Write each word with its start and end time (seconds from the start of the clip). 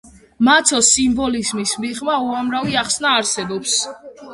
მაცოს 0.47 0.89
სიმბოლიზმის 0.95 1.75
მიღმა 1.85 2.19
უამრავი 2.31 2.83
ახსნა 2.87 3.17
არსებობს. 3.23 3.83